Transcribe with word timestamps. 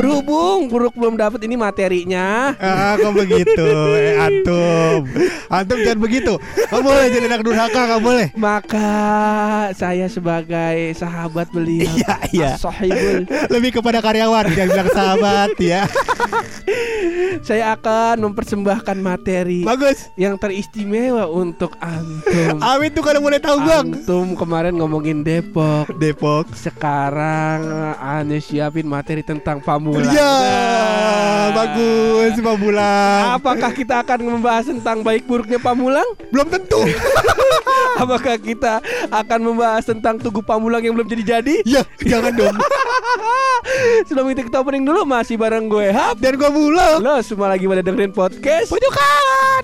Berhubung 0.00 0.72
Buruk 0.72 0.96
belum 0.96 1.20
dapat 1.20 1.44
ini 1.44 1.60
materinya. 1.60 2.56
Ah, 2.56 2.96
kok 2.96 3.12
begitu? 3.12 3.68
Eh, 4.00 4.16
antum. 4.16 5.04
Antum 5.52 5.78
jangan 5.84 6.00
begitu. 6.00 6.32
Kamu 6.72 6.80
boleh 6.80 7.06
jadi 7.12 7.26
anak 7.28 7.42
durhaka, 7.44 7.82
kamu 7.84 8.00
boleh. 8.00 8.26
Maka 8.32 8.90
saya 9.76 10.08
sebagai 10.08 10.96
sahabat 10.96 11.52
beliau 11.52 11.84
Iya, 11.84 12.14
iya. 12.32 12.50
Sahibul 12.56 13.28
Lebih 13.52 13.80
kepada 13.80 14.00
karyawan, 14.00 14.48
jangan 14.56 14.68
bilang 14.72 14.90
sahabat 14.94 15.52
ya. 15.60 15.84
Saya 17.40 17.72
akan 17.76 18.30
mempersembahkan 18.30 18.96
materi 19.00 19.64
Bagus. 19.64 20.12
Yang 20.16 20.40
teristimewa 20.44 21.28
untuk 21.28 21.76
Antum 21.80 22.60
Amin 22.60 22.92
tuh 22.92 23.04
kalau 23.04 23.20
boleh 23.20 23.40
tahu, 23.40 23.58
Bang. 23.64 23.86
Antum 23.96 24.32
kemarin 24.36 24.76
ngomongin 24.76 25.20
Depok 25.24 25.92
Depok. 26.00 26.48
Sekarang 26.56 27.64
Ane 28.00 28.38
siapin 28.40 28.86
materi 28.88 29.24
tentang 29.24 29.60
Pamulang 29.90 30.14
Iya, 30.14 30.30
Nah. 30.30 31.50
bagus 31.50 32.34
Pak 32.38 32.56
Bulan. 32.56 33.20
Apakah 33.34 33.70
kita 33.74 33.94
akan 34.06 34.18
membahas 34.22 34.70
tentang 34.70 35.02
baik 35.02 35.26
buruknya 35.26 35.58
Pamulang? 35.58 36.06
Belum 36.30 36.46
tentu. 36.46 36.78
Apakah 38.02 38.38
kita 38.38 38.78
akan 39.10 39.40
membahas 39.42 39.82
tentang 39.82 40.16
Tugu 40.16 40.40
Pamulang 40.40 40.80
yang 40.80 40.94
belum 40.94 41.10
jadi-jadi? 41.10 41.66
Ya, 41.66 41.82
jangan 42.00 42.32
dong. 42.32 42.54
Sebelum 44.08 44.30
itu 44.30 44.46
kita 44.46 44.62
opening 44.62 44.86
dulu 44.86 45.04
masih 45.04 45.36
bareng 45.36 45.68
gue 45.68 45.92
Hap 45.92 46.16
Dan 46.16 46.40
gua 46.40 46.48
pulang. 46.48 46.98
Lo 47.02 47.18
semua 47.20 47.50
lagi 47.50 47.66
pada 47.66 47.82
dengerin 47.82 48.14
podcast 48.14 48.70
Pojokan. 48.70 49.62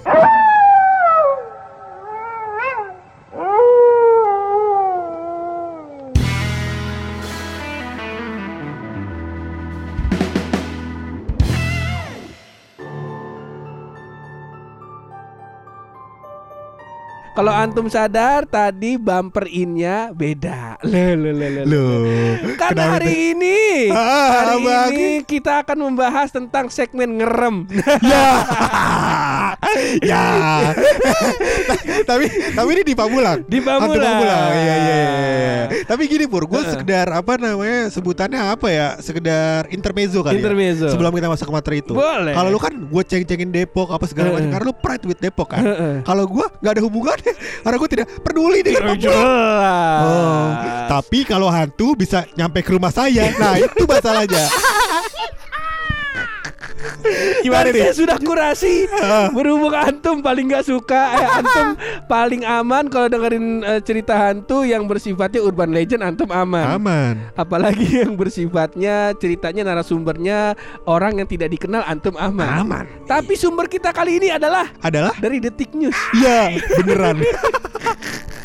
Kalau 17.36 17.52
antum 17.52 17.84
sadar 17.92 18.48
tadi 18.48 18.96
bumper 18.96 19.44
innya 19.44 20.08
beda 20.08 20.80
Loh, 20.88 21.12
loh, 21.20 21.32
loh, 21.36 21.50
loh, 21.52 21.64
loh. 21.68 22.56
Karena 22.56 22.96
hari 22.96 23.36
ini 23.36 23.92
Ah, 23.92 24.56
Hari 24.56 24.64
ini 24.64 25.08
kita 25.20 25.60
akan 25.60 25.92
membahas 25.92 26.32
tentang 26.32 26.72
segmen 26.72 27.20
ngerem 27.20 27.68
ya. 28.08 28.30
ya. 30.10 30.26
tapi 32.10 32.26
tapi 32.52 32.68
ini 32.76 32.82
di 32.84 32.94
Pamulang. 32.94 33.42
Di 33.46 33.58
Pamulang. 33.60 33.96
Pamulang. 34.00 34.46
Iya 34.52 34.76
iya. 34.76 34.76
iya. 34.76 35.56
Tapi 35.86 36.02
gini 36.06 36.24
Pur, 36.26 36.46
gue 36.46 36.62
sekedar 36.62 37.10
apa 37.10 37.38
namanya 37.40 37.90
sebutannya 37.90 38.40
apa 38.40 38.68
ya? 38.70 38.88
Sekedar 39.00 39.66
intermezzo 39.72 40.22
kali. 40.22 40.38
ya. 40.38 40.40
Intermezzo. 40.42 40.86
Sebelum 40.92 41.12
kita 41.14 41.28
masuk 41.30 41.46
ke 41.48 41.54
materi 41.54 41.76
itu. 41.82 41.92
Boleh. 41.96 42.32
Kalau 42.34 42.48
lu 42.52 42.58
kan 42.60 42.72
gue 42.74 43.02
ceng-cengin 43.06 43.50
Depok 43.50 43.90
apa 43.90 44.04
segala 44.06 44.34
macam 44.36 44.50
karena 44.52 44.66
lu 44.66 44.74
pride 44.76 45.04
with 45.06 45.20
Depok 45.20 45.48
kan. 45.54 45.62
Kalau 46.04 46.24
gue 46.28 46.46
nggak 46.62 46.72
ada 46.76 46.82
hubungannya 46.82 47.32
karena 47.64 47.76
gue 47.76 47.90
tidak 47.90 48.06
peduli 48.22 48.60
dengan 48.62 48.80
Pamulang. 48.92 49.00
Jelas 49.02 50.04
Oh, 50.06 50.46
tapi 50.86 51.24
kalau 51.26 51.48
hantu 51.50 51.96
bisa 51.96 52.24
nyampe 52.36 52.62
ke 52.62 52.70
rumah 52.74 52.92
saya. 52.92 53.32
Nah, 53.36 53.58
itu 53.58 53.82
masalahnya. 53.88 54.44
Gimana 57.44 57.68
nih? 57.70 57.92
sudah 57.92 58.18
kurasi 58.18 58.86
Berhubung 59.32 59.72
antum 59.72 60.20
paling 60.20 60.50
gak 60.50 60.66
suka 60.66 61.16
eh, 61.16 61.28
Antum 61.42 61.66
paling 62.06 62.42
aman 62.42 62.88
Kalau 62.90 63.06
dengerin 63.06 63.62
eh, 63.62 63.80
cerita 63.82 64.16
hantu 64.16 64.66
Yang 64.66 64.86
bersifatnya 64.86 65.40
urban 65.42 65.70
legend 65.70 66.02
Antum 66.02 66.30
aman 66.30 66.76
Aman. 66.78 67.14
Apalagi 67.34 68.02
yang 68.04 68.14
bersifatnya 68.18 69.14
Ceritanya 69.16 69.62
narasumbernya 69.66 70.54
Orang 70.84 71.20
yang 71.22 71.28
tidak 71.28 71.52
dikenal 71.52 71.82
Antum 71.86 72.14
aman 72.18 72.62
Aman. 72.62 72.84
Tapi 73.06 73.34
sumber 73.38 73.66
kita 73.66 73.90
kali 73.94 74.18
ini 74.18 74.28
adalah 74.32 74.68
Adalah? 74.82 75.14
Dari 75.18 75.38
Detik 75.38 75.72
News 75.74 75.96
Iya, 76.16 76.58
beneran. 76.82 77.22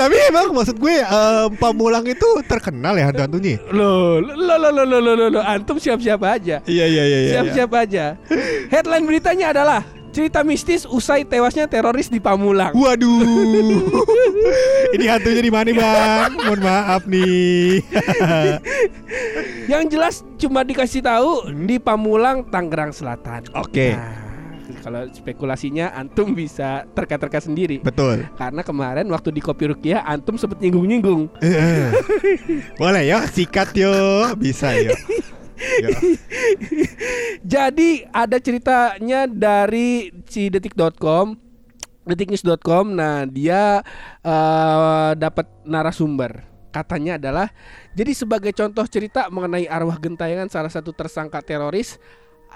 Tapi 0.00 0.16
emang 0.30 0.52
maksud 0.54 0.76
gue 0.78 1.02
em, 1.02 1.50
Pamulang 1.56 2.04
itu 2.06 2.28
terkenal 2.46 2.96
ya 2.96 3.10
hantu-hantunya. 3.10 3.58
Loh, 3.72 4.20
loh, 4.20 4.56
loh, 4.56 4.70
loh, 4.72 4.84
loh, 4.84 5.00
loh, 5.00 5.14
loh, 5.14 5.28
loh. 5.38 5.42
Antum 5.44 5.76
siap-siap 5.80 6.20
aja 6.24 6.60
Iya 6.64 6.84
iya 6.88 7.04
iya 7.04 7.18
Siap-siap 7.38 7.70
aja 7.76 8.04
Headline 8.72 9.06
beritanya 9.06 9.52
adalah 9.52 9.80
Cerita 10.16 10.40
mistis 10.40 10.88
usai 10.88 11.28
tewasnya 11.28 11.68
teroris 11.68 12.08
di 12.08 12.16
Pamulang 12.16 12.72
Waduh. 12.72 13.20
Ini 14.96 15.04
hantunya 15.12 15.44
di 15.44 15.52
mana, 15.52 15.68
Bang? 15.76 16.40
Mohon 16.40 16.60
maaf 16.64 17.02
nih. 17.04 17.84
Yang 19.68 19.84
jelas 19.92 20.14
cuma 20.40 20.64
dikasih 20.64 21.04
tahu 21.04 21.52
di 21.52 21.76
Pamulang, 21.76 22.48
Tangerang 22.48 22.96
Selatan. 22.96 23.44
Oke. 23.52 23.92
Nah, 23.92 24.25
kalau 24.82 25.06
spekulasinya 25.10 25.94
antum 25.94 26.34
bisa 26.34 26.84
terka-terka 26.92 27.38
sendiri. 27.42 27.78
Betul. 27.82 28.26
Karena 28.34 28.62
kemarin 28.66 29.06
waktu 29.10 29.30
di 29.30 29.40
Kopi 29.42 29.70
Rukiah 29.70 30.02
antum 30.02 30.34
sempat 30.34 30.58
nyinggung-nyinggung. 30.58 31.30
Eh, 31.42 31.90
Boleh 32.80 33.02
ya, 33.06 33.22
sikat 33.26 33.74
yo. 33.76 33.92
Bisa 34.34 34.74
yo. 34.74 34.94
Jadi 37.56 38.04
ada 38.12 38.36
ceritanya 38.36 39.24
dari 39.24 40.12
si 40.28 40.52
detik.com 40.52 41.38
detiknews.com. 42.06 42.94
Nah, 42.94 43.26
dia 43.26 43.82
eh, 44.22 45.10
dapat 45.18 45.46
narasumber. 45.66 46.46
Katanya 46.70 47.16
adalah 47.16 47.48
jadi 47.96 48.12
sebagai 48.12 48.52
contoh 48.52 48.84
cerita 48.84 49.32
mengenai 49.32 49.64
arwah 49.64 49.96
gentayangan 49.96 50.52
salah 50.52 50.68
satu 50.68 50.92
tersangka 50.92 51.40
teroris 51.40 51.96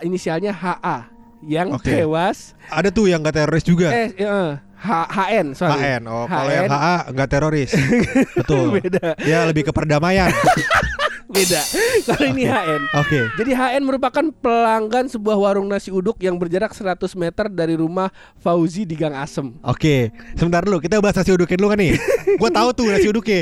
inisialnya 0.04 0.52
HA 0.52 1.19
yang 1.40 1.72
Oke. 1.72 1.88
tewas 1.90 2.52
Ada 2.68 2.92
tuh 2.92 3.08
yang 3.08 3.20
gak 3.20 3.34
teroris 3.34 3.64
juga. 3.64 3.88
eh 3.90 4.12
eh, 4.12 4.50
H- 4.80 5.10
HN 5.12 5.52
sorry. 5.52 5.76
HN. 5.76 6.02
Oh, 6.08 6.24
kalau 6.24 6.48
yang. 6.48 6.72
HA 6.72 7.12
nggak 7.12 7.28
teroris. 7.28 7.70
Betul. 8.40 8.80
Beda. 8.80 9.12
Dia 9.20 9.44
lebih 9.44 9.68
ke 9.68 9.72
perdamaian. 9.72 10.32
Beda. 11.30 11.62
Kalau 12.10 12.26
ini 12.26 12.42
HN. 12.42 12.82
Oke. 12.98 13.20
Jadi 13.38 13.50
HN 13.54 13.82
merupakan 13.86 14.24
pelanggan 14.42 15.06
sebuah 15.06 15.38
warung 15.38 15.70
nasi 15.70 15.94
uduk 15.94 16.18
yang 16.18 16.34
berjarak 16.36 16.74
100 16.74 16.98
meter 17.14 17.46
dari 17.46 17.78
rumah 17.78 18.10
Fauzi 18.42 18.82
di 18.82 18.98
Gang 18.98 19.14
Asem. 19.14 19.54
Oke, 19.62 20.10
sebentar 20.34 20.66
dulu 20.66 20.82
kita 20.82 20.98
bahas 20.98 21.14
nasi 21.14 21.30
uduknya 21.30 21.56
dulu 21.56 21.68
kan 21.70 21.78
nih. 21.78 21.94
Gue 22.34 22.50
tahu 22.50 22.68
tuh 22.74 22.86
nasi 22.90 23.06
uduknya. 23.06 23.40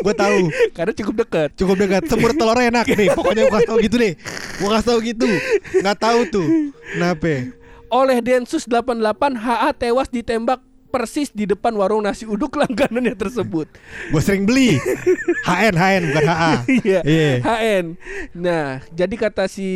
Gue 0.00 0.14
tahu. 0.16 0.48
Karena 0.72 0.92
cukup 0.96 1.14
dekat. 1.28 1.48
Cukup 1.60 1.76
dekat. 1.76 2.02
Semur 2.08 2.32
telurnya 2.32 2.72
enak 2.72 2.86
nih. 2.88 3.08
Pokoknya 3.12 3.42
gue 3.46 3.52
kasih 3.52 3.68
tahu 3.68 3.78
gitu 3.84 3.96
deh. 4.00 4.12
Gue 4.56 4.68
kasih 4.72 4.86
tahu 4.88 4.98
gitu. 5.04 5.28
Nggak 5.84 5.98
tahu 6.00 6.20
tuh. 6.32 6.46
Kenapa? 6.96 7.34
Oleh 7.86 8.18
Densus 8.18 8.66
88 8.66 9.38
HA 9.38 9.70
tewas 9.78 10.10
ditembak 10.10 10.58
persis 10.96 11.28
di 11.28 11.44
depan 11.44 11.76
warung 11.76 12.00
nasi 12.00 12.24
uduk 12.24 12.56
langganannya 12.56 13.12
tersebut. 13.12 13.68
Gue 14.08 14.22
sering 14.24 14.48
beli. 14.48 14.80
HN, 15.44 15.76
HN 15.76 16.02
bukan 16.08 16.24
HA. 16.24 16.52
Iya. 16.80 17.00
Iya. 17.04 17.30
HN. 17.44 17.84
Nah, 18.32 18.80
jadi 18.90 19.14
kata 19.14 19.44
si 19.44 19.68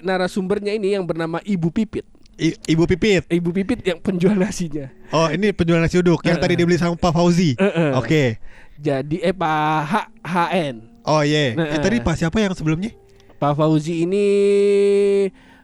narasumbernya 0.00 0.70
ini 0.70 0.94
yang 0.94 1.02
bernama 1.02 1.42
Ibu 1.42 1.74
Pipit. 1.74 2.06
I- 2.38 2.54
Ibu 2.70 2.86
Pipit. 2.86 3.26
Ibu 3.26 3.50
Pipit 3.50 3.82
yang 3.82 3.98
penjual 3.98 4.38
nasinya. 4.38 4.86
Oh 5.10 5.26
ini 5.26 5.50
penjual 5.50 5.82
nasi 5.82 5.98
uduk 5.98 6.22
yang 6.22 6.38
tadi 6.38 6.54
dibeli 6.54 6.78
sama 6.78 6.94
Pak 6.94 7.10
Fauzi. 7.10 7.58
Heeh. 7.58 7.90
Oke. 7.92 8.38
Jadi 8.78 9.18
eh 9.18 9.34
Pak 9.34 9.58
H 9.82 9.94
HN. 10.22 11.02
Oh 11.02 11.26
iya. 11.26 11.58
Nah, 11.58 11.66
Eh, 11.66 11.82
tadi 11.82 11.98
Pak 11.98 12.14
siapa 12.14 12.38
yang 12.38 12.54
sebelumnya? 12.54 12.94
Pak 13.36 13.58
Fauzi 13.58 14.06
ini 14.06 14.24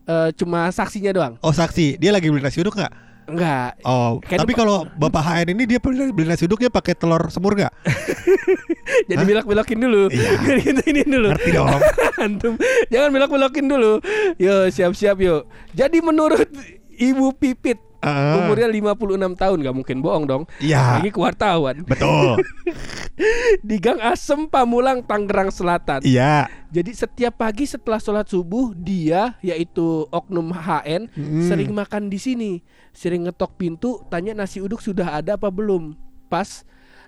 eh, 0.04 0.28
cuma 0.34 0.66
saksinya 0.68 1.10
doang. 1.10 1.34
Oh 1.40 1.50
saksi. 1.50 1.94
Dia 1.96 2.10
lagi 2.10 2.26
beli 2.26 2.42
nasi 2.42 2.58
uduk 2.58 2.74
nggak? 2.74 2.92
Enggak. 3.24 3.80
Oh, 3.88 4.20
Kayaknya 4.20 4.40
tapi 4.44 4.52
kalau 4.52 4.76
Bapak 5.00 5.22
HN 5.24 5.48
ini 5.56 5.64
dia 5.64 5.80
beli, 5.80 6.12
beli 6.12 6.26
nasi 6.28 6.44
uduknya 6.44 6.68
pakai 6.68 6.92
telur 6.92 7.32
semur 7.32 7.56
nggak? 7.56 7.72
Jadi 9.08 9.22
belok-belokin 9.24 9.78
dulu. 9.80 10.12
Iya. 10.12 10.30
Gitu 10.64 10.82
ini 10.92 11.02
dulu. 11.08 11.28
Ngerti 11.32 11.50
dong. 11.56 11.68
Antum 12.24 12.54
jangan 12.92 13.08
belok-belokin 13.10 13.64
dulu. 13.64 13.92
Yo, 14.36 14.68
siap-siap 14.68 15.16
yuk. 15.24 15.48
Jadi 15.72 16.04
menurut 16.04 16.48
Ibu 16.94 17.32
Pipit 17.40 17.80
Ah. 18.04 18.44
umurnya 18.44 18.68
56 18.68 19.32
tahun 19.34 19.56
nggak 19.64 19.76
mungkin 19.76 19.96
bohong 20.04 20.24
dong. 20.28 20.42
Iya. 20.60 21.00
Lagi 21.00 21.10
wartawan 21.16 21.88
Betul. 21.88 22.36
di 23.68 23.76
Gang 23.80 24.00
Asem 24.04 24.44
Pamulang 24.46 25.00
Tangerang 25.00 25.48
Selatan. 25.48 26.04
Iya. 26.04 26.46
Jadi 26.68 26.92
setiap 26.92 27.40
pagi 27.40 27.64
setelah 27.64 27.96
sholat 27.96 28.28
subuh 28.28 28.74
dia 28.74 29.38
yaitu 29.40 30.04
oknum 30.10 30.52
HN 30.52 31.06
Hmm. 31.14 31.46
sering 31.46 31.70
makan 31.72 32.10
di 32.10 32.18
sini, 32.18 32.52
sering 32.90 33.24
ngetok 33.24 33.56
pintu, 33.56 34.02
tanya 34.10 34.34
nasi 34.34 34.60
uduk 34.60 34.82
sudah 34.82 35.16
ada 35.16 35.34
apa 35.34 35.48
belum. 35.48 35.96
Pas 36.28 36.62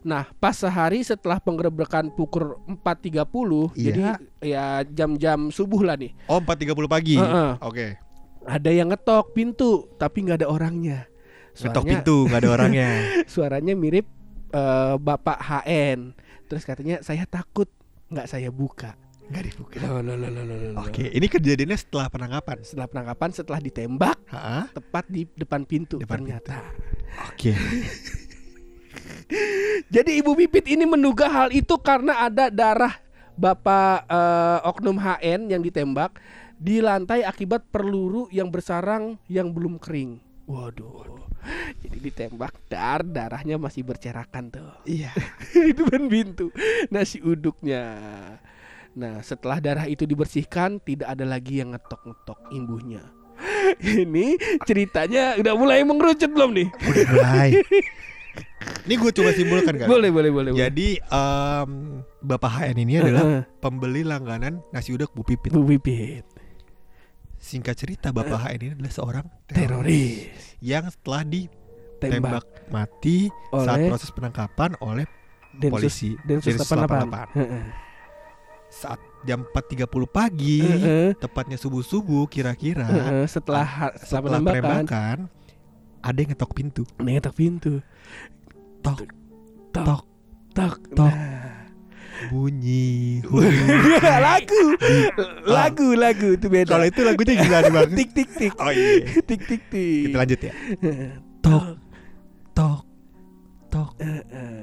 Nah, 0.06 0.22
pas 0.38 0.54
sehari 0.54 1.02
setelah 1.02 1.42
penggerebekan 1.42 2.14
pukul 2.14 2.54
4.30, 2.70 3.74
Iya. 3.74 3.82
jadi 3.82 4.02
ya 4.38 4.64
jam-jam 4.86 5.50
subuh 5.50 5.82
lah 5.82 5.98
nih. 5.98 6.14
Oh 6.30 6.38
4.30 6.38 6.86
pagi. 6.86 7.18
Heeh. 7.18 7.50
Oke. 7.58 7.98
Ada 8.46 8.70
yang 8.70 8.88
ngetok 8.88 9.34
pintu 9.34 9.90
tapi 9.98 10.22
nggak 10.22 10.42
ada 10.44 10.48
orangnya. 10.48 11.10
Ngetok 11.56 11.82
Suaranya- 11.82 11.90
pintu 11.90 12.16
nggak 12.26 12.40
ada 12.40 12.50
orangnya. 12.50 12.88
Suaranya 13.32 13.74
mirip 13.74 14.06
eh, 14.50 14.94
Bapak 14.96 15.38
HN. 15.42 16.14
Terus 16.46 16.62
katanya 16.62 17.02
saya 17.02 17.26
takut 17.26 17.66
nggak 18.06 18.30
saya 18.30 18.48
buka. 18.54 18.94
Nggak 19.26 19.42
dibuka. 19.50 19.76
Loh, 19.82 19.98
loh, 20.06 20.14
loh, 20.14 20.30
loh, 20.30 20.44
loh, 20.46 20.56
loh. 20.70 20.86
Oke, 20.86 21.10
ini 21.10 21.26
kejadiannya 21.26 21.74
setelah 21.74 22.06
penangkapan. 22.06 22.62
Setelah 22.62 22.86
penangkapan 22.86 23.28
setelah 23.34 23.58
ditembak 23.58 24.14
Ha? 24.30 24.70
tepat 24.70 25.04
di 25.10 25.26
depan 25.34 25.66
pintu 25.66 25.98
Depan 25.98 26.22
ternyata. 26.22 26.62
Oke. 27.26 27.50
Jadi 29.94 30.22
Ibu 30.22 30.38
Pipit 30.38 30.70
ini 30.70 30.86
menduga 30.86 31.26
hal 31.26 31.48
itu 31.50 31.74
karena 31.78 32.26
ada 32.26 32.46
darah 32.48 32.94
Bapak 33.36 34.06
eh, 34.08 34.58
Oknum 34.70 34.96
HN 34.96 35.50
yang 35.50 35.60
ditembak 35.60 36.16
di 36.56 36.80
lantai 36.80 37.22
akibat 37.22 37.68
peluru 37.68 38.28
yang 38.32 38.48
bersarang 38.48 39.20
yang 39.28 39.52
belum 39.52 39.76
kering. 39.76 40.20
Waduh. 40.48 41.26
Jadi 41.78 41.98
ditembak 42.10 42.54
dar 42.66 43.06
darahnya 43.06 43.54
masih 43.60 43.86
bercerakan 43.86 44.50
tuh. 44.50 44.70
Iya. 44.82 45.14
itu 45.70 45.82
kan 45.86 46.10
pintu 46.10 46.50
nasi 46.90 47.22
uduknya. 47.22 47.94
Nah, 48.96 49.20
setelah 49.20 49.60
darah 49.60 49.86
itu 49.86 50.08
dibersihkan, 50.08 50.80
tidak 50.80 51.12
ada 51.12 51.28
lagi 51.28 51.60
yang 51.60 51.76
ngetok-ngetok 51.76 52.38
imbuhnya. 52.48 53.04
Ini 53.84 54.40
ceritanya 54.64 55.36
udah 55.36 55.52
mulai 55.52 55.84
mengerucut 55.84 56.32
belum 56.32 56.50
nih? 56.56 56.68
Udah 56.72 57.04
mulai. 57.12 57.50
Ini 58.86 58.94
gue 58.96 59.10
coba 59.12 59.30
simpulkan 59.34 59.74
kan. 59.76 59.86
Boleh, 59.90 60.08
boleh, 60.14 60.30
boleh. 60.30 60.50
Jadi 60.54 60.96
em, 61.02 61.70
Bapak 62.22 62.62
HN 62.62 62.78
ini 62.78 62.94
adalah 63.02 63.42
pembeli 63.58 64.06
langganan 64.06 64.62
nasi 64.70 64.94
uduk 64.94 65.10
Bu 65.10 65.26
Pipit. 65.26 65.50
Bu 65.50 65.66
Pipit. 65.66 66.22
Singkat 67.46 67.74
cerita 67.78 68.10
Bapak 68.10 68.42
HN 68.42 68.58
ini 68.58 68.72
adalah 68.74 68.90
seorang 68.90 69.24
teroris. 69.46 69.54
teroris 69.54 70.14
yang 70.58 70.84
setelah 70.90 71.22
ditembak 71.22 72.42
tembak. 72.42 72.44
mati 72.68 73.30
saat 73.54 73.78
oleh 73.78 73.86
proses 73.86 74.10
penangkapan 74.10 74.70
oleh 74.82 75.06
Densus 75.54 75.70
polisi 75.70 76.10
Densus 76.26 76.58
Densus 76.58 76.66
88. 76.66 77.38
Heeh. 77.38 77.64
saat 78.66 78.98
jam 79.22 79.46
4.30 79.46 79.86
pagi 80.10 80.58
Heeh. 80.58 81.14
tepatnya 81.16 81.54
subuh-subuh 81.54 82.26
kira-kira 82.26 82.82
Heeh, 82.82 83.30
setelah 83.30 83.94
setelah 83.94 83.94
setelah 83.94 84.38
penembakan. 84.42 84.82
penembakan 84.82 85.16
ada 86.02 86.18
yang 86.18 86.30
ngetok 86.30 86.50
pintu. 86.50 86.82
Ngetok 86.98 87.34
pintu. 87.34 87.72
Tok. 88.78 89.06
Tok. 89.70 89.86
Tok. 89.86 90.02
Tok. 90.50 90.74
Tok. 90.94 91.10
Nah. 91.14 91.45
Bunyi 92.32 93.20
lagu. 94.26 94.64
Lagu 95.44 95.88
lagu. 95.94 96.28
Itu 96.36 96.46
beda. 96.48 96.76
Kalau 96.76 96.86
itu 96.88 97.00
lagunya 97.04 97.34
gimana 97.40 97.68
bang? 97.68 97.88
Tik 97.98 98.10
tik 98.16 98.28
tik. 98.34 98.52
Oh 98.56 98.72
iya. 98.72 99.20
Tik 99.20 99.40
tik 99.44 99.62
tik. 99.68 100.02
Kita 100.10 100.16
lanjut 100.20 100.40
ya. 100.40 100.52
Tok 101.44 101.66
tok 102.56 102.80
tok. 103.70 103.90
Heeh. 104.00 104.55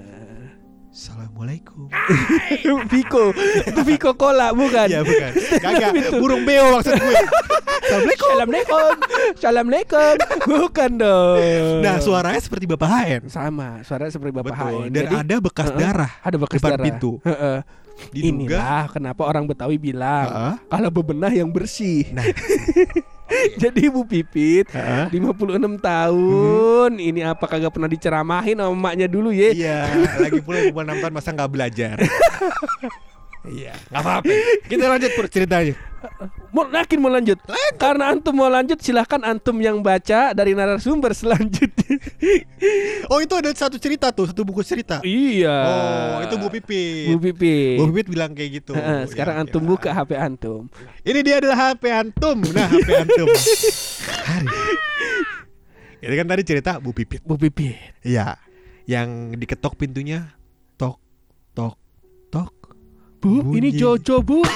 Assalamualaikum 0.94 1.90
Viko 2.94 3.34
itu 3.66 3.82
Viko 3.82 4.14
Cola 4.14 4.54
bukan 4.54 4.86
Iya 4.86 5.02
bukan 5.02 5.32
Kagak 5.66 5.92
Burung 6.22 6.46
beo 6.46 6.70
maksud 6.70 6.94
gue 7.02 7.18
Assalamualaikum 7.82 8.30
Assalamualaikum 8.30 8.94
Assalamualkum 9.34 10.16
bukan 10.46 10.92
dong 11.02 11.82
Nah 11.82 11.98
suaranya 11.98 12.38
seperti 12.38 12.70
Bapak 12.70 12.90
HN 12.94 13.22
sama 13.26 13.82
suara 13.82 14.06
seperti 14.06 14.38
Bapak 14.38 14.54
Betul 14.54 14.70
HN. 14.86 14.90
Dan 14.94 15.04
Jadi, 15.10 15.16
ada 15.18 15.36
bekas 15.42 15.68
Heeh. 15.74 15.82
darah 15.82 16.12
ada 16.22 16.38
bekas 16.38 16.58
depan 16.62 16.72
darah. 16.78 16.86
pintu. 16.86 17.12
Heeh. 17.26 17.58
Diduga 18.14 18.30
Inilah 18.30 18.84
kenapa 18.94 19.22
orang 19.26 19.44
Betawi 19.50 19.78
bilang 19.82 20.30
Heeh. 20.30 20.54
kalau 20.70 20.90
bebenah 20.94 21.34
yang 21.34 21.50
bersih. 21.50 22.06
Nah. 22.14 22.26
Jadi 23.64 23.80
Ibu 23.90 24.02
Pipit 24.08 24.66
Heeh. 24.72 25.06
56 25.12 25.80
tahun 25.80 26.92
ini 26.98 27.22
apa 27.26 27.46
kagak 27.46 27.72
pernah 27.74 27.90
diceramahin 27.90 28.58
sama 28.60 28.74
emaknya 28.74 29.08
dulu 29.08 29.30
ya? 29.30 29.50
Iya 29.54 29.80
Lagi 30.20 30.40
pula 30.42 30.64
umur 30.68 30.84
6 30.88 31.02
tahun 31.04 31.14
masa 31.14 31.30
gak 31.36 31.52
belajar 31.52 31.96
Iya 33.44 33.76
Gak 33.92 34.00
apa-apa 34.00 34.32
Kita 34.66 34.88
lanjut 34.88 35.12
Pur, 35.14 35.28
ceritanya 35.28 35.76
Mau 36.52 36.68
yakin 36.68 37.00
mau 37.00 37.08
lanjut? 37.08 37.40
Karena 37.76 38.12
antum 38.12 38.36
mau 38.36 38.52
lanjut 38.52 38.76
silahkan 38.78 39.24
antum 39.24 39.56
yang 39.58 39.80
baca 39.80 40.36
dari 40.36 40.52
narasumber 40.52 41.16
selanjutnya. 41.16 41.96
Oh 43.08 43.24
itu 43.24 43.32
ada 43.36 43.48
satu 43.56 43.80
cerita 43.80 44.12
tuh 44.12 44.28
Satu 44.28 44.44
buku 44.44 44.60
cerita 44.62 45.00
iya. 45.02 45.64
Oh 45.64 46.20
itu 46.20 46.36
Bu 46.36 46.52
Pipit 46.52 47.08
Bu 47.08 47.24
Pipit. 47.24 47.80
Bu 47.80 47.88
Pipit 47.88 48.08
bilang 48.12 48.36
kayak 48.36 48.52
gitu 48.60 48.76
Heeh, 48.76 49.08
sekarang 49.08 49.40
Ya, 49.40 49.42
antum 49.48 49.64
ya. 49.64 49.70
buka 49.72 49.90
HP 49.96 50.12
antum. 50.20 50.62
Ini 51.02 51.20
dia 51.24 51.36
adalah 51.40 51.58
HP 51.72 51.84
antum 51.88 52.38
Nah 52.52 52.68
HP 52.68 52.90
antum 53.00 53.28
Hari 54.28 54.48
Itu 56.04 56.14
kan 56.14 56.28
tadi 56.28 56.44
cerita 56.44 56.72
Bu 56.84 56.92
Pipit 56.92 57.24
Bu 57.24 57.40
Pipit. 57.40 57.80
Iya 58.04 58.36
Yang 58.84 59.40
diketok 59.40 59.80
pintunya 59.80 60.36
Bu, 63.24 63.40
Bunyi. 63.40 63.72
ini 63.72 63.80
Jojo, 63.80 64.20
Bu. 64.20 64.44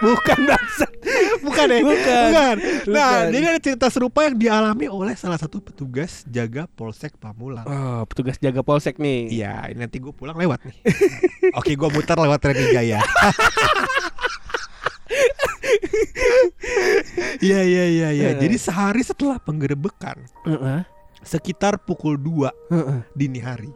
Bukan 0.00 0.38
bangsat. 0.44 0.92
Bukan 1.40 1.66
ya? 1.66 1.80
Bukan. 1.80 2.24
Bukan. 2.28 2.56
Nah, 2.92 3.10
Bukan. 3.24 3.32
jadi 3.32 3.44
ada 3.48 3.60
cerita 3.60 3.86
serupa 3.88 4.28
yang 4.28 4.36
dialami 4.36 4.86
oleh 4.88 5.16
salah 5.16 5.40
satu 5.40 5.60
petugas 5.60 6.20
jaga 6.28 6.68
Polsek 6.68 7.16
Pamulang. 7.16 7.64
Oh, 7.64 8.04
petugas 8.04 8.36
jaga 8.36 8.60
polsek 8.60 9.00
nih. 9.00 9.32
Iya, 9.32 9.72
ini 9.72 9.80
nanti 9.80 9.96
gue 9.96 10.12
pulang 10.12 10.36
lewat 10.36 10.60
nih. 10.68 10.76
Oke, 11.58 11.72
gue 11.76 11.88
muter 11.88 12.16
lewat 12.16 12.40
Reni 12.44 12.66
Jaya. 12.76 13.00
Iya, 17.40 17.60
iya, 17.64 17.84
iya, 17.88 18.08
iya. 18.12 18.28
Eh. 18.36 18.40
Jadi 18.40 18.56
sehari 18.60 19.00
setelah 19.00 19.40
penggerebekan, 19.40 20.28
Heeh. 20.44 20.84
sekitar 21.24 21.80
pukul 21.80 22.20
2 22.20 22.52
Heeh. 22.68 23.00
dini 23.16 23.40
hari. 23.40 23.72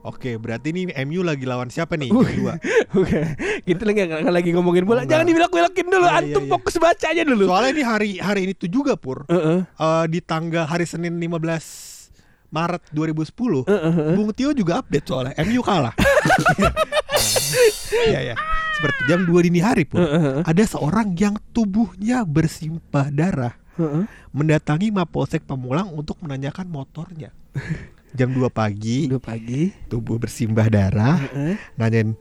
Oke, 0.00 0.40
berarti 0.40 0.72
ini 0.72 0.88
MU 1.04 1.20
lagi 1.20 1.44
lawan 1.44 1.68
siapa 1.68 1.92
nih? 2.00 2.08
2. 2.08 2.96
Bukan. 2.96 3.26
Kita 3.68 3.82
lagi 3.84 4.00
lagi 4.08 4.50
ngomongin 4.56 4.88
bola. 4.88 5.04
Oh, 5.04 5.08
Jangan 5.08 5.28
dibelok-belokin 5.28 5.86
dulu. 5.92 6.06
Iya, 6.08 6.16
Antum 6.24 6.44
iya. 6.48 6.50
fokus 6.56 6.74
baca 6.80 7.06
aja 7.12 7.22
dulu. 7.22 7.44
Soalnya 7.44 7.70
ini 7.76 7.82
hari 7.84 8.10
hari 8.16 8.40
ini 8.48 8.52
tuh 8.56 8.72
juga 8.72 8.96
pur. 8.96 9.28
Heeh. 9.28 9.60
Eh, 9.60 10.04
di 10.08 10.24
tanggal 10.24 10.64
hari 10.64 10.88
Senin 10.88 11.20
15 11.20 12.00
Maret 12.48 12.82
2010 12.96 13.68
Heeh. 13.68 14.16
Bung 14.16 14.32
Tio 14.32 14.50
juga 14.56 14.80
update 14.80 15.06
soalnya 15.06 15.34
MU 15.44 15.60
kalah. 15.60 15.92
Iya 17.90 18.32
ya. 18.32 18.36
Seperti 18.80 19.00
jam 19.12 19.28
2 19.28 19.44
dini 19.44 19.60
hari 19.60 19.84
pun 19.84 20.00
Heeh. 20.00 20.40
ada 20.40 20.64
seorang 20.64 21.12
yang 21.12 21.36
tubuhnya 21.52 22.24
bersimpah 22.24 23.12
darah 23.12 23.52
Heeh. 23.76 24.08
mendatangi 24.32 24.88
Mapolsek 24.88 25.44
Pamulang 25.44 25.92
untuk 25.92 26.16
menanyakan 26.24 26.64
motornya. 26.72 27.28
Jam 28.10 28.34
2 28.34 28.50
pagi, 28.50 29.06
Dua 29.06 29.22
pagi. 29.22 29.70
tubuh 29.86 30.18
bersimbah 30.18 30.66
darah, 30.66 31.18
Heeh. 31.30 31.54
nanyain 31.78 32.18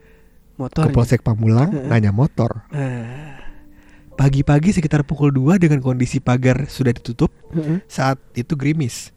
Motor. 0.55 0.85
ke 0.85 0.89
Polsek 0.93 1.21
Pamulang, 1.25 1.71
nanya 1.89 2.13
motor. 2.13 2.61
Ah. 2.69 3.39
Pagi-pagi 4.13 4.75
sekitar 4.75 5.07
pukul 5.07 5.31
2 5.31 5.55
dengan 5.57 5.79
kondisi 5.79 6.19
pagar 6.19 6.67
sudah 6.67 6.91
ditutup, 6.91 7.31
Heeh. 7.55 7.81
saat 7.87 8.19
itu 8.35 8.53
gerimis. 8.53 9.15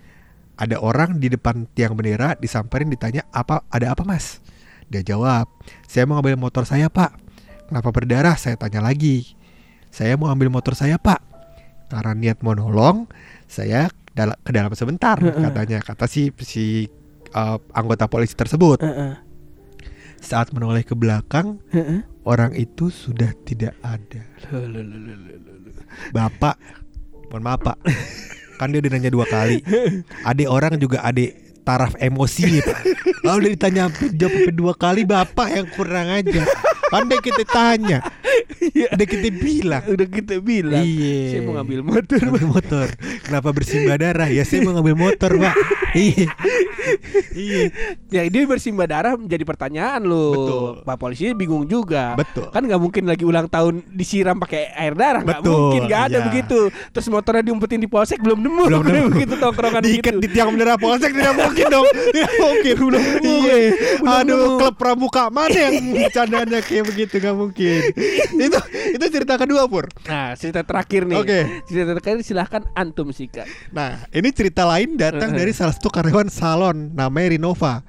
Ada 0.55 0.79
orang 0.79 1.19
di 1.19 1.26
depan 1.26 1.67
tiang 1.75 1.99
bendera 1.99 2.38
disamperin 2.38 2.87
ditanya 2.87 3.26
apa 3.35 3.67
ada 3.67 3.93
apa 3.93 4.07
mas? 4.07 4.38
Dia 4.87 5.02
jawab, 5.02 5.49
saya 5.88 6.05
mau 6.07 6.21
ngambil 6.21 6.38
motor 6.38 6.64
saya 6.69 6.87
pak. 6.87 7.17
Kenapa 7.67 7.88
berdarah? 7.88 8.37
Saya 8.37 8.61
tanya 8.61 8.85
lagi. 8.85 9.33
Saya 9.88 10.14
mau 10.14 10.29
ambil 10.29 10.52
motor 10.52 10.76
saya 10.76 11.00
pak. 11.00 11.19
Karena 11.88 12.12
niat 12.12 12.45
mau 12.45 12.52
nolong, 12.52 13.09
saya 13.49 13.88
dal- 14.12 14.38
ke 14.40 14.50
dalam 14.52 14.73
sebentar 14.76 15.16
katanya 15.19 15.81
kata 15.81 16.04
si 16.09 16.31
si 16.40 16.88
uh, 17.33 17.59
anggota 17.73 18.07
polisi 18.09 18.37
tersebut. 18.37 18.81
Heeh. 18.81 19.16
Saat 20.23 20.54
menoleh 20.54 20.87
ke 20.87 20.95
belakang, 20.95 21.59
Heeh. 21.75 22.07
orang 22.23 22.54
itu 22.54 22.95
sudah 22.95 23.35
tidak 23.42 23.75
ada. 23.83 24.23
Bapak, 26.14 26.54
mohon 27.26 27.42
maaf 27.42 27.59
pak, 27.59 27.76
kan 28.54 28.71
dia 28.71 28.78
udah 28.78 28.90
nanya 28.95 29.11
dua 29.11 29.26
kali. 29.26 29.66
Adik 30.23 30.47
orang 30.47 30.78
juga 30.78 31.02
adik 31.02 31.59
taraf 31.66 31.99
emosi 31.99 32.62
pak. 32.62 32.81
Lalu 33.26 33.59
ditanya 33.59 33.90
jawab 34.14 34.54
dua 34.54 34.75
kali 34.78 35.02
bapak 35.02 35.49
yang 35.50 35.66
kurang 35.75 36.07
aja. 36.07 36.47
Pandai 36.87 37.19
kita 37.19 37.42
tanya. 37.49 37.99
Udah 38.71 39.07
kita 39.07 39.28
bilang. 39.35 39.83
Udah 39.90 40.07
kita 40.07 40.35
bilang. 40.38 40.85
Iya. 40.85 41.19
Saya 41.35 41.40
mau 41.42 41.52
ngambil 41.59 41.81
motor. 41.83 42.21
Ngambil 42.23 42.47
motor. 42.47 42.87
Kenapa 43.26 43.49
bersimbah 43.50 43.97
darah? 43.99 44.28
Ya 44.31 44.42
saya 44.47 44.62
mau 44.62 44.73
ngambil 44.78 44.97
motor 44.97 45.31
pak. 45.38 45.54
Iya. 45.92 46.26
Iya. 47.33 47.62
Ya 48.09 48.23
dia 48.28 48.42
bersimbah 48.47 48.88
darah 48.88 49.14
menjadi 49.19 49.45
pertanyaan 49.45 50.02
loh. 50.07 50.33
Betul. 50.33 50.71
Pak 50.87 50.97
polisi 50.97 51.33
bingung 51.35 51.66
juga. 51.66 52.14
Betul. 52.14 52.49
Kan 52.54 52.62
nggak 52.64 52.81
mungkin 52.81 53.04
lagi 53.11 53.25
ulang 53.26 53.47
tahun 53.50 53.83
disiram 53.92 54.38
pakai 54.38 54.73
air 54.73 54.95
darah. 54.95 55.23
Nggak 55.23 55.42
mungkin. 55.42 55.81
Nggak 55.90 56.02
ada 56.12 56.19
iya. 56.23 56.26
begitu. 56.31 56.59
Terus 56.95 57.07
motornya 57.11 57.42
diumpetin 57.42 57.81
di 57.83 57.90
polsek 57.90 58.23
belum 58.23 58.38
nemu. 58.40 58.64
Belum 58.71 58.83
nemu. 58.87 59.09
begitu 59.12 59.35
tongkrongan 59.37 59.83
Diikat 59.83 60.14
di 60.23 60.28
tiang 60.31 60.54
bendera 60.54 60.78
polsek 60.78 61.11
tidak 61.12 61.35
mungkin 61.35 61.66
dong. 61.66 61.87
Tidak 61.90 62.33
mungkin. 62.38 62.75
Belum 62.78 63.02
nemu. 63.02 63.35
Iya. 63.42 63.57
Aduh, 64.23 64.45
klub 64.59 64.75
pramuka 64.78 65.28
mana 65.28 65.57
yang 65.57 65.75
bercandanya 65.92 66.59
kayak 66.62 66.85
begitu 66.88 67.14
nggak 67.19 67.37
mungkin. 67.37 67.81
Itu 68.52 68.61
itu 69.00 69.04
cerita 69.09 69.40
kedua 69.40 69.64
pur. 69.64 69.88
Nah, 70.04 70.37
cerita 70.37 70.61
terakhir 70.61 71.09
nih. 71.09 71.16
Oke. 71.16 71.40
Cerita 71.64 71.97
terakhir 71.97 72.21
silahkan 72.21 72.62
antum 72.76 73.09
sikat. 73.09 73.49
Nah 73.73 74.04
ini 74.12 74.28
cerita 74.28 74.68
lain 74.68 75.00
datang 75.00 75.32
dari 75.32 75.56
salah 75.56 75.73
satu 75.73 75.88
karyawan 75.88 76.28
salon 76.28 76.92
namanya 76.92 77.32
Rinova. 77.32 77.80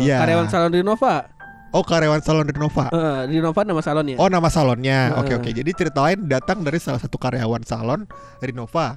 Iya. 0.00 0.16
Karyawan 0.24 0.48
salon 0.48 0.72
Rinova. 0.72 1.28
Oh 1.68 1.84
karyawan 1.84 2.24
salon 2.24 2.48
Rinova. 2.48 2.88
Eh, 2.88 3.20
Rinova 3.28 3.60
nama 3.60 3.84
salonnya. 3.84 4.16
Oh 4.16 4.32
nama 4.32 4.48
salonnya. 4.48 5.20
Oke 5.20 5.36
Heeh. 5.36 5.40
oke. 5.44 5.50
Jadi 5.52 5.70
cerita 5.76 6.00
lain 6.00 6.24
datang 6.24 6.64
dari 6.64 6.80
salah 6.80 6.96
satu 6.96 7.20
karyawan 7.20 7.60
salon 7.68 8.08
Rinova. 8.40 8.96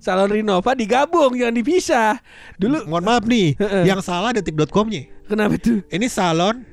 Salon 0.00 0.32
Rinova 0.32 0.72
digabung 0.72 1.36
jangan 1.36 1.52
dipisah. 1.52 2.16
Dulu 2.56 2.88
Mohon 2.88 3.04
maaf 3.04 3.24
nih, 3.28 3.60
Heeh. 3.60 3.84
yang 3.84 4.00
salah 4.00 4.32
detik.com-nya. 4.32 5.12
kenapa 5.28 5.60
tuh? 5.60 5.84
Ini 5.92 6.08
salon 6.08 6.64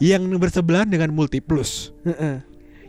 yang 0.00 0.24
bersebelahan 0.40 0.88
dengan 0.88 1.12
Multiplus. 1.12 1.92
Heeh. 2.06 2.40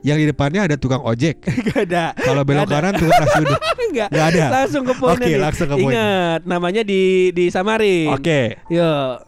Yang 0.07 0.17
di 0.23 0.25
depannya 0.31 0.61
ada 0.63 0.75
tukang 0.79 1.03
ojek. 1.03 1.43
Gak 1.67 1.91
ada. 1.91 2.15
Kalau 2.15 2.47
belok 2.47 2.71
kanan 2.71 2.95
tukang 2.95 3.19
nasi 3.19 3.39
uduk. 3.43 3.61
Enggak. 3.91 4.09
Nggak 4.11 4.27
ada. 4.31 4.43
Langsung 4.63 4.83
ke 4.87 4.93
poinnya 4.95 5.27
Oke, 5.27 5.35
langsung 5.35 5.67
ke 5.67 5.75
poin. 5.75 5.91
Ingat, 5.91 6.41
namanya 6.47 6.81
di 6.87 7.35
di 7.35 7.51
samarin. 7.51 8.15
Oke. 8.15 8.55
Yo. 8.71 9.19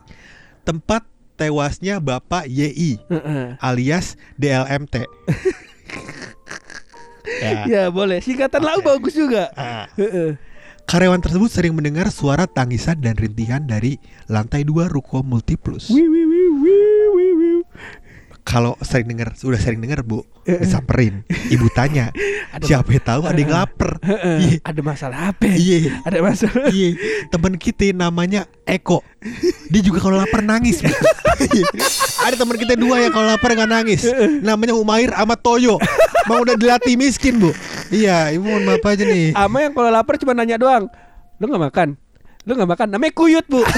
Tempat 0.63 1.03
tewasnya 1.35 1.99
Bapak 1.99 2.47
YI 2.47 3.03
Heeh. 3.11 3.59
alias 3.59 4.15
DLMT. 4.39 4.95
ya. 7.43 7.59
Ya 7.67 7.83
boleh. 7.91 8.23
Singkatan 8.23 8.63
lalu 8.63 8.79
bagus 8.87 9.13
juga. 9.15 9.51
Ah. 9.59 9.91
Karyawan 10.87 11.19
tersebut 11.19 11.51
sering 11.51 11.75
mendengar 11.75 12.07
suara 12.07 12.47
tangisan 12.47 13.03
dan 13.03 13.19
rintihan 13.19 13.61
dari 13.61 13.99
lantai 14.31 14.63
dua 14.63 14.87
ruko 14.87 15.27
Multiplus. 15.27 15.91
Wih, 15.91 16.07
wih. 16.07 16.28
Kalau 18.49 18.73
sering 18.81 19.05
dengar, 19.05 19.37
sudah 19.37 19.61
sering 19.61 19.77
dengar 19.77 20.01
bu, 20.01 20.25
disamperin. 20.41 21.21
Ibu 21.29 21.69
tanya, 21.69 22.09
siapa 22.65 22.89
yang 22.89 23.05
tahu 23.05 23.21
ada 23.29 23.37
yang 23.37 23.53
lapar. 23.53 24.01
Heeh. 24.01 24.37
Iya, 24.41 24.55
Ada 24.65 24.81
masalah 24.81 25.19
apa? 25.29 25.45
iya, 25.45 26.01
Ada 26.01 26.17
masalah. 26.17 26.65
iya. 26.73 26.97
Teman 27.29 27.61
kita 27.61 27.93
namanya 27.93 28.49
Eko. 28.65 29.05
Dia 29.69 29.81
juga 29.85 30.01
kalau 30.01 30.17
lapar 30.17 30.41
nangis. 30.41 30.81
Iya. 30.81 31.63
ada 32.19 32.35
teman 32.35 32.57
kita 32.57 32.73
dua 32.73 33.05
yang 33.05 33.13
kalau 33.13 33.29
lapar 33.29 33.53
nggak 33.53 33.69
nangis. 33.69 34.01
Namanya 34.41 34.73
Umair 34.73 35.13
sama 35.13 35.37
Toyo. 35.37 35.77
Mau 36.25 36.41
udah 36.41 36.57
dilatih 36.57 36.97
miskin 36.97 37.37
bu. 37.37 37.53
Iya, 37.93 38.33
ibu 38.33 38.49
mohon 38.49 38.65
maaf 38.65 38.81
aja 38.81 39.05
nih. 39.05 39.37
Ama 39.37 39.57
yang 39.61 39.73
kalau 39.77 39.93
lapar 39.93 40.17
cuma 40.17 40.33
nanya 40.33 40.57
doang. 40.57 40.89
Lu 41.37 41.45
nggak 41.45 41.63
makan? 41.69 41.89
Lu 42.49 42.57
nggak 42.57 42.69
makan? 42.75 42.87
Namanya 42.97 43.13
kuyut 43.13 43.45
bu. 43.45 43.61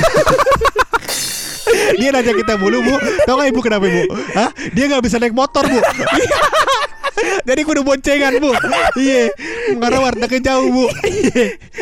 Dia 1.98 2.10
nanya 2.14 2.34
kita 2.34 2.54
mulu 2.58 2.84
bu. 2.86 2.96
Tau 3.26 3.38
gak 3.40 3.50
ibu 3.52 3.60
kenapa 3.64 3.86
ibu 3.88 4.04
Hah? 4.36 4.50
Dia 4.74 4.86
gak 4.90 5.04
bisa 5.06 5.18
naik 5.18 5.36
motor 5.36 5.66
bu. 5.68 5.80
Jadi 7.48 7.62
kudu 7.66 7.82
boncengan 7.86 8.38
bu. 8.42 8.52
Iya. 8.98 9.30
Karena 9.78 9.98
warnanya 10.02 10.40
jauh 10.42 10.68
bu. 10.70 10.86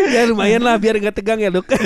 Ya 0.10 0.26
lumayan 0.28 0.64
lah 0.64 0.76
biar 0.80 0.96
nggak 1.00 1.16
tegang 1.20 1.40
ya 1.40 1.52
Luk. 1.52 1.68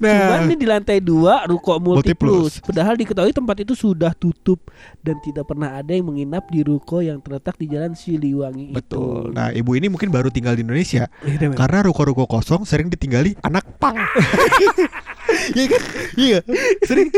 Nah 0.00 0.32
Cuman 0.32 0.40
nih 0.48 0.58
di 0.58 0.66
lantai 0.66 0.98
dua 0.98 1.44
ruko 1.44 1.76
multiplus. 1.76 2.56
Multiplus. 2.56 2.64
Padahal 2.64 2.96
diketahui 2.96 3.30
tempat 3.30 3.56
itu 3.60 3.76
sudah 3.76 4.16
tutup 4.16 4.72
dan 5.04 5.20
tidak 5.20 5.44
pernah 5.44 5.76
ada 5.76 5.92
yang 5.92 6.08
menginap 6.08 6.48
di 6.48 6.64
ruko 6.64 7.04
yang 7.04 7.20
terletak 7.20 7.54
di 7.54 7.68
Jalan 7.68 7.92
Siliwangi 7.92 8.72
Betul 8.72 9.30
itu. 9.30 9.36
Nah 9.36 9.52
ibu 9.52 9.76
ini 9.76 9.92
mungkin 9.92 10.08
baru 10.08 10.32
tinggal 10.32 10.56
di 10.56 10.64
Indonesia 10.64 11.06
Iya. 11.20 11.52
Karena 11.52 11.84
ruko-ruko 11.84 12.24
kosong 12.24 12.64
sering 12.64 12.88
ditinggali 12.88 13.36
anak 13.44 13.76
pang 13.76 13.96
Iya 15.54 15.66
kan 15.70 15.82
Iya 16.18 16.38
Sering 16.82 17.08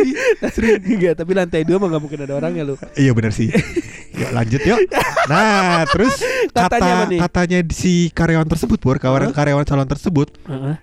Sering 0.52 0.82
enggak, 0.84 1.14
tapi 1.16 1.32
lantai 1.32 1.64
dua 1.64 1.80
mah 1.80 1.88
nggak 1.88 2.02
mungkin 2.02 2.20
ada 2.28 2.34
orangnya 2.36 2.66
lu. 2.66 2.74
Iya 2.92 3.14
benar 3.16 3.32
sih 3.32 3.48
Yuk 4.12 4.30
lanjut 4.34 4.60
yuk 4.60 4.78
Nah 5.30 5.86
terus 5.88 6.20
Katanya 6.52 7.08
kata 7.08 7.16
katanya 7.24 7.58
si 7.72 8.12
karyawan 8.12 8.44
tersebut 8.44 8.76
Pur 8.82 8.98
Karyawan, 9.00 9.32
karyawan 9.32 9.64
salon 9.64 9.88
tersebut. 9.88 10.28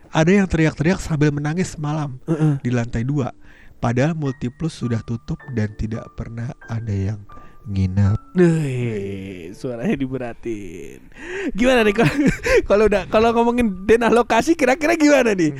Ada 0.10 0.32
yang 0.42 0.48
teriak-teriak 0.50 0.98
sambil 0.98 1.30
menangis 1.30 1.78
malam 1.90 2.10
Heeh. 2.30 2.54
di 2.62 2.70
lantai 2.70 3.02
dua. 3.02 3.34
Padahal 3.80 4.14
Multiplus 4.14 4.76
sudah 4.76 5.00
tutup 5.02 5.40
dan 5.56 5.72
tidak 5.80 6.06
pernah 6.14 6.52
ada 6.68 6.92
yang 6.92 7.24
nginap. 7.70 8.20
Nih, 8.36 9.56
suaranya 9.56 9.96
diberatin. 9.96 11.00
Gimana 11.56 11.86
nih 11.86 11.96
kalau 11.96 12.16
kalau 12.70 12.84
udah 12.92 13.04
kalau 13.08 13.30
ngomongin 13.34 13.88
denah 13.88 14.12
lokasi 14.12 14.54
kira-kira 14.54 14.94
gimana 15.00 15.32
nih? 15.34 15.56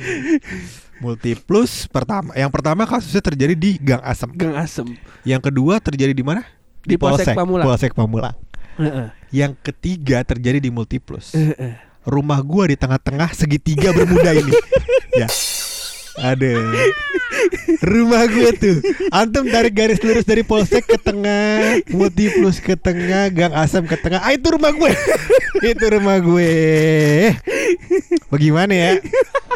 Multiplus 1.00 1.88
pertama, 1.88 2.36
yang 2.36 2.52
pertama 2.52 2.84
kasusnya 2.84 3.24
terjadi 3.24 3.56
di 3.56 3.80
Gang 3.80 4.04
Asem. 4.04 4.28
Gang 4.36 4.52
Asem. 4.52 5.00
Yang 5.24 5.48
kedua 5.48 5.80
terjadi 5.80 6.12
di 6.12 6.20
mana? 6.20 6.44
Di 6.84 7.00
Polsek 7.00 7.32
Pamulang. 7.32 7.64
Polsek 7.64 7.92
Pamulang. 7.96 8.36
Heeh. 8.76 9.08
Yang 9.32 9.56
ketiga 9.64 10.20
terjadi 10.24 10.60
di 10.60 10.68
Multiplus. 10.68 11.32
Heeh. 11.32 11.80
Rumah 12.04 12.40
gua 12.44 12.68
di 12.68 12.76
tengah-tengah 12.76 13.32
segitiga 13.32 13.92
bermuda 13.96 14.32
ini. 14.32 14.52
ya. 15.20 15.28
Ada 16.18 16.50
rumah 17.86 18.26
gue 18.26 18.50
tuh. 18.58 18.76
Antum 19.14 19.46
tarik 19.46 19.74
garis 19.78 20.02
lurus 20.02 20.26
dari 20.26 20.42
polsek 20.42 20.86
ke 20.86 20.98
tengah, 20.98 21.84
multiplus 21.94 22.58
ke 22.58 22.74
tengah, 22.74 23.30
gang 23.30 23.54
asam 23.54 23.86
ke 23.86 23.94
tengah. 23.94 24.18
Ah 24.18 24.34
itu 24.34 24.50
rumah 24.50 24.74
gue. 24.74 24.92
itu 25.62 25.84
rumah 25.86 26.16
gue. 26.18 26.52
Bagaimana 28.26 28.72
ya? 28.74 28.90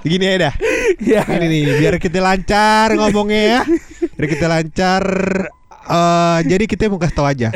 Begini 0.04 0.25
ya 0.28 0.34
dah. 0.50 0.54
Ya. 1.00 1.23
Ini 1.26 1.46
nih, 1.49 1.62
biar 1.80 1.94
kita 1.99 2.20
lancar 2.20 2.92
ngomongnya 2.94 3.42
ya. 3.42 3.61
Biar 4.14 4.26
kita 4.30 4.46
lancar. 4.46 5.04
Eh, 5.84 6.38
jadi 6.49 6.64
kita 6.64 6.88
mau 6.88 6.96
kasih 6.96 7.16
tahu 7.16 7.26
aja. 7.28 7.49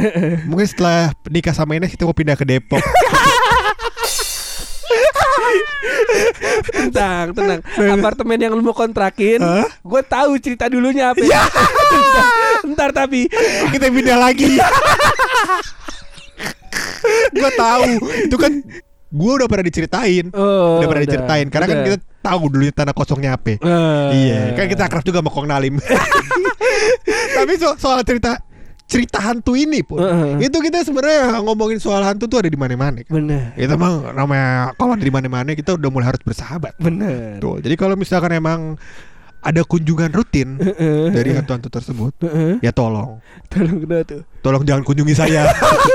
Mungkin 0.48 0.68
setelah 0.68 1.16
nikah 1.32 1.56
sama 1.56 1.80
Ines 1.80 1.88
kita 1.88 2.04
mau 2.04 2.12
pindah 2.12 2.36
ke 2.36 2.44
Depok. 2.44 2.80
Tenang, 6.68 7.26
tenang. 7.32 7.60
Apartemen 7.92 8.38
yang 8.38 8.52
lu 8.52 8.62
mau 8.62 8.72
kontrakin, 8.72 9.38
Hah? 9.38 9.66
gue 9.68 10.02
tahu 10.02 10.36
cerita 10.38 10.66
dulunya 10.66 11.10
apa. 11.10 11.20
Ya. 11.20 11.42
Ntar 12.70 12.90
tapi 12.90 13.26
kita 13.70 13.88
pindah 13.88 14.18
lagi. 14.18 14.58
gue 17.30 17.50
tahu 17.54 17.82
itu 18.24 18.36
kan 18.36 18.52
gue 19.08 19.32
udah 19.32 19.48
pernah 19.48 19.64
diceritain, 19.64 20.28
Oh, 20.30 20.78
udah 20.78 20.86
pernah 20.86 21.00
udah. 21.00 21.08
diceritain 21.08 21.46
karena 21.48 21.66
kan 21.66 21.76
Udah. 21.78 21.86
kita 21.86 21.98
tahu 22.20 22.42
dulunya 22.52 22.74
tanah 22.74 22.92
kosongnya 22.92 23.30
apa. 23.34 23.56
Eh. 23.56 24.06
Iya, 24.12 24.40
kan 24.52 24.66
kita 24.68 24.82
akrab 24.84 25.00
juga 25.00 25.24
sama 25.24 25.30
Kong 25.32 25.48
Nalim. 25.48 25.80
Tapi 27.36 27.52
so- 27.56 27.78
soal 27.78 28.04
cerita 28.04 28.36
cerita 28.88 29.20
hantu 29.20 29.52
ini 29.52 29.84
pun, 29.84 30.00
Heeh. 30.00 30.48
itu 30.48 30.56
kita 30.64 30.80
sebenarnya 30.80 31.44
ngomongin 31.44 31.76
soal 31.76 32.00
hantu 32.00 32.24
tuh 32.24 32.40
ada 32.40 32.48
di 32.48 32.56
mana-mana. 32.56 33.04
Kan? 33.04 33.20
Bener. 33.20 33.52
Itu 33.52 33.76
emang 33.76 34.16
namanya 34.16 34.72
kalau 34.80 34.96
ada 34.96 35.04
di 35.04 35.12
mana-mana 35.12 35.52
kita 35.52 35.76
udah 35.76 35.90
mulai 35.92 36.08
harus 36.08 36.24
bersahabat. 36.24 36.80
Bener. 36.80 37.36
Tuh, 37.36 37.60
jadi 37.60 37.76
kalau 37.76 38.00
misalkan 38.00 38.32
emang 38.32 38.80
ada 39.48 39.64
kunjungan 39.64 40.12
rutin 40.12 40.60
dari 41.16 41.32
hantu-hantu 41.32 41.72
tersebut, 41.72 42.12
ya 42.60 42.68
tolong. 42.68 43.16
Tolong 43.48 43.80
kenapa 43.80 44.04
tuh? 44.04 44.22
Tolong 44.44 44.62
jangan 44.68 44.84
kunjungi 44.84 45.14
saya. 45.16 45.48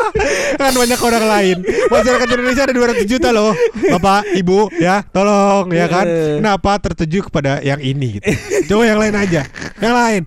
Kan 0.60 0.74
banyak 0.74 1.00
orang 1.01 1.25
lain. 1.25 1.57
Masyarakat 1.89 2.27
Indonesia 2.33 2.63
ada 2.65 2.74
200 2.74 3.05
juta 3.10 3.29
loh. 3.33 3.53
Bapak, 3.98 4.29
Ibu 4.38 4.69
ya 4.77 5.01
Tolong 5.10 5.69
ya 5.74 5.89
kan. 5.89 6.05
Kenapa 6.05 6.77
tertuju 6.77 7.25
kepada 7.29 7.57
yang 7.65 7.81
ini 7.81 8.22
gitu? 8.22 8.29
Coba 8.74 8.86
yang 8.86 9.00
lain 9.01 9.15
aja. 9.17 9.41
Yang 9.81 9.95
lain. 9.98 10.22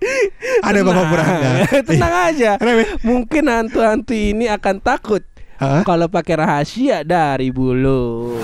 Ada 0.63 0.79
Bapak 0.83 0.93
Tenang. 0.93 1.09
Puranda 1.11 1.51
Tenang 1.89 2.13
aja. 2.31 2.51
Kenapa? 2.59 2.83
Mungkin 3.03 3.43
hantu-hantu 3.47 4.13
ini 4.13 4.45
akan 4.51 4.75
takut 4.83 5.23
kalau 5.87 6.07
pakai 6.11 6.35
rahasia 6.37 7.07
dari 7.07 7.49
bulu. 7.49 8.37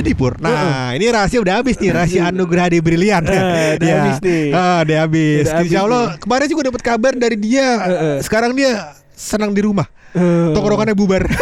Jadi 0.00 0.12
Pur 0.12 0.34
Nah 0.36 0.92
ini 0.92 1.06
rahasia 1.06 1.38
udah 1.38 1.60
habis 1.60 1.76
nih 1.76 1.90
Rahasia 1.90 2.22
anugerah 2.26 2.66
di 2.68 2.78
Brilian 2.80 3.20
Eh, 3.22 3.76
udah 3.76 3.88
habis 3.94 4.16
nih. 4.20 4.44
ah, 4.50 4.80
Udah 4.80 4.96
habis 5.04 5.44
Udah 5.44 5.60
Insya 5.60 5.80
Allah 5.82 6.04
nih. 6.06 6.18
Kemarin 6.18 6.44
sih 6.44 6.54
gue 6.54 6.66
dapet 6.66 6.82
kabar 6.82 7.12
dari 7.14 7.36
dia 7.36 7.68
Eh, 7.78 7.92
eh. 7.92 8.16
Sekarang 8.20 8.52
dia 8.52 8.72
senang 9.12 9.52
di 9.52 9.60
rumah 9.60 9.84
Eh. 10.10 10.50
Tongkrongannya 10.50 10.92
bubar 10.92 11.22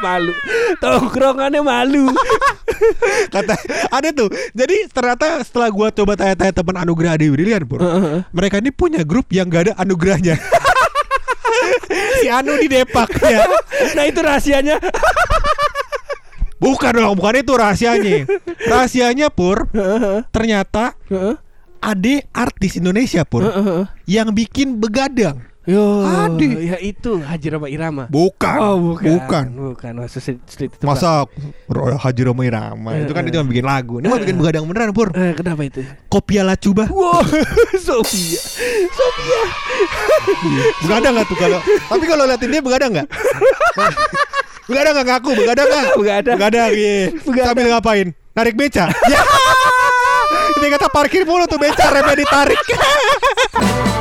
malu. 0.00 0.32
Tongkrongannya 0.78 1.60
malu. 1.60 2.08
kata 3.34 3.52
ada 3.90 4.08
tuh 4.10 4.32
jadi 4.50 4.88
ternyata 4.88 5.44
setelah 5.44 5.68
gua 5.68 5.92
coba 5.92 6.16
tanya-tanya 6.16 6.54
teman 6.54 6.76
anugerah 6.78 7.12
Adi 7.12 7.28
Brilian 7.28 7.60
pur 7.62 7.76
Heeh. 7.76 8.24
mereka 8.32 8.56
ini 8.56 8.72
punya 8.72 9.04
grup 9.04 9.28
yang 9.28 9.44
gak 9.46 9.68
ada 9.68 9.72
anugerahnya 9.76 10.40
si 12.20 12.32
Anu 12.32 12.56
di 12.56 12.66
Depak 12.66 13.10
ya 13.20 13.44
nah 13.92 14.04
itu 14.06 14.16
rahasianya. 14.18 14.80
Bukan 16.60 16.92
dong 16.92 17.16
bukan 17.16 17.40
itu 17.40 17.52
rahasianya 17.56 18.28
rahasianya 18.70 19.26
pur 19.32 19.66
ternyata 20.30 20.94
Heeh. 21.08 21.34
Ade 21.80 22.28
artis 22.30 22.76
Indonesia 22.76 23.24
pur 23.24 23.48
yang 24.04 24.30
bikin 24.36 24.76
begadang 24.76 25.50
Yo, 25.68 26.02
Ada. 26.02 26.48
ya 26.56 26.76
itu 26.80 27.20
Haji 27.20 27.46
Roma 27.52 27.68
Irama. 27.68 28.08
Bukan. 28.08 28.56
Oh, 28.58 28.76
bukan. 28.80 29.06
Bukan. 29.12 29.44
Bukan. 29.54 29.92
Masa 30.02 30.16
street, 30.16 30.40
street 30.48 30.72
itu? 30.72 30.82
Masa 30.88 31.28
Haji 32.00 32.22
Roma 32.26 32.48
Irama 32.48 32.96
itu 32.96 33.12
kan 33.12 33.22
dia 33.28 33.36
cuma 33.36 33.44
bikin 33.44 33.68
lagu. 33.68 34.00
Ini 34.00 34.08
mah 34.08 34.18
bikin 34.24 34.40
begadang 34.40 34.64
beneran, 34.64 34.96
Pur. 34.96 35.12
Eh, 35.12 35.36
kenapa 35.36 35.60
itu? 35.60 35.84
Kopia 36.08 36.48
Lacuba. 36.48 36.88
Wow, 36.88 37.20
Sophia. 37.86 38.40
Sophia. 38.88 39.42
Begadang 40.80 41.12
nggak 41.20 41.26
tuh 41.28 41.36
kalau? 41.36 41.60
Tapi 41.92 42.04
kalau 42.08 42.24
liatin 42.24 42.50
dia 42.50 42.62
begadang 42.64 42.90
nggak? 42.96 43.08
Begadang 44.70 44.92
nggak 44.94 45.08
ngaku? 45.10 45.30
Begadang 45.34 45.66
nggak? 45.66 45.86
Begadang. 46.00 46.36
Begadang, 46.38 46.70
iya. 46.78 46.98
Begadang. 47.26 47.46
Sambil 47.50 47.66
ngapain? 47.74 48.08
Narik 48.38 48.54
beca. 48.54 48.86
Ya. 49.10 49.22
Dia 50.60 50.76
kata 50.76 50.92
parkir 50.92 51.24
mulu 51.24 51.46
tuh 51.48 51.58
beca, 51.58 51.90
remnya 51.90 52.14
ditarik. 52.14 52.58